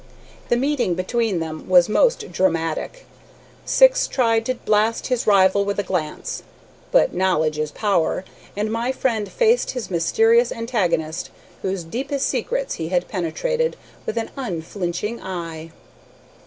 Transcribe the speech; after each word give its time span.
The 0.49 0.57
meeting 0.57 0.95
between 0.95 1.37
them 1.39 1.69
was 1.69 1.87
most 1.87 2.31
dramatic. 2.31 3.05
Syx 3.65 4.07
tried 4.07 4.47
to 4.47 4.55
blast 4.55 5.05
his 5.09 5.27
rival 5.27 5.63
with 5.63 5.77
a 5.79 5.83
glance, 5.83 6.41
but 6.91 7.13
knowledge 7.13 7.59
is 7.59 7.69
power, 7.71 8.25
and 8.57 8.71
my 8.73 8.91
friend 8.91 9.31
faced 9.31 9.69
his 9.77 9.91
mysterious 9.91 10.51
antagonist, 10.51 11.29
whose 11.61 11.83
deepest 11.83 12.25
secrets 12.27 12.73
he 12.81 12.87
had 12.89 13.09
penetrated, 13.09 13.77
with 14.07 14.17
an 14.17 14.31
unflinching 14.35 15.21
eye. 15.21 15.69